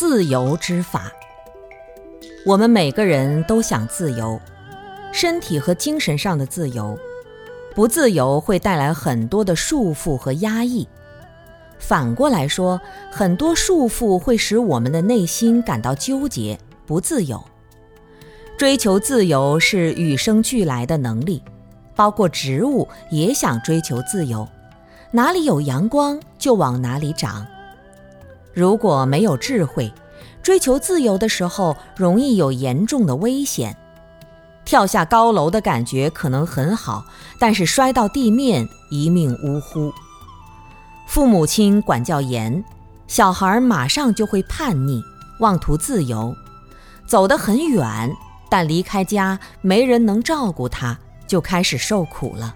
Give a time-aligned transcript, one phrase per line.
[0.00, 1.12] 自由之法。
[2.46, 4.40] 我们每个人都想自由，
[5.12, 6.98] 身体和精神上的自由。
[7.74, 10.88] 不自由会带来很多的束缚和压抑。
[11.78, 12.80] 反过来说，
[13.12, 17.38] 很多束缚会使我们的内心感到纠结、不自由。
[18.56, 21.42] 追求自由是与生俱来的能力，
[21.94, 24.48] 包括植物也想追求自由。
[25.10, 27.46] 哪里有阳光就往哪里长。
[28.52, 29.92] 如果没有智慧，
[30.42, 33.76] 追求自由的时候容易有严重的危险。
[34.64, 37.04] 跳下高楼的感觉可能很好，
[37.38, 39.92] 但是摔到地面一命呜呼。
[41.06, 42.64] 父母亲管教严，
[43.08, 45.02] 小孩马上就会叛逆，
[45.40, 46.34] 妄图自由，
[47.06, 48.14] 走得很远，
[48.48, 52.54] 但离开家没人能照顾他，就开始受苦了。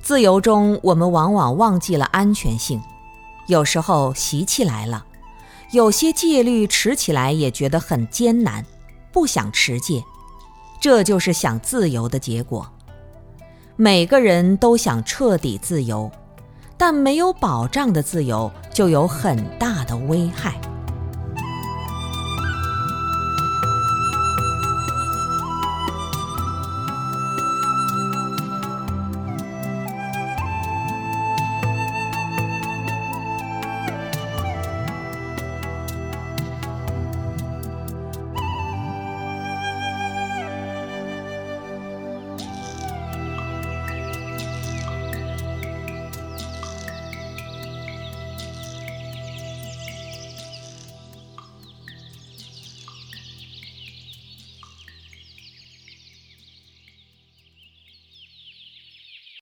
[0.00, 2.80] 自由中，我们往往忘记了安全性，
[3.48, 5.04] 有时候习气来了，
[5.72, 8.64] 有些戒律持起来也觉得很艰难，
[9.10, 10.04] 不想持戒。
[10.80, 12.70] 这就是想自由的结果。
[13.74, 16.10] 每个人都想彻底自由，
[16.76, 20.60] 但没有保障的自由就有很大的危害。